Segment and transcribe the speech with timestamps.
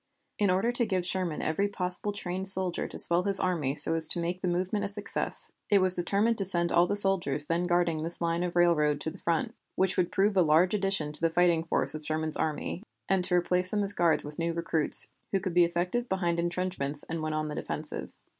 [0.39, 4.09] In order to give Sherman every possible trained soldier to swell his army so as
[4.09, 7.67] to make the movement a success, it was determined to send all the soldiers then
[7.67, 11.21] guarding this line of railroad to the front, which would prove a large addition to
[11.21, 15.13] the fighting force of Sherman's army, and to replace them as guards with new recruits,
[15.31, 18.17] who could be effective behind intrenchments and when on the defensive.